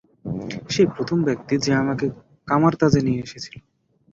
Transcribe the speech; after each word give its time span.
সেই 0.69 0.87
প্রথম 0.95 1.17
ব্যক্তি 1.27 1.55
যে 1.57 1.71
আমাকে 1.81 2.05
কামার-তাজে 2.47 2.99
নিয়ে 3.01 3.23
এসেছিল। 3.23 3.55